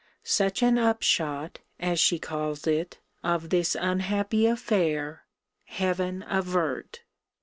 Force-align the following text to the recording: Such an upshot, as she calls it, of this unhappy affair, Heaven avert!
Such 0.23 0.63
an 0.63 0.79
upshot, 0.79 1.59
as 1.79 1.99
she 1.99 2.17
calls 2.17 2.65
it, 2.65 2.97
of 3.23 3.51
this 3.51 3.77
unhappy 3.79 4.47
affair, 4.47 5.27
Heaven 5.65 6.25
avert! 6.27 7.03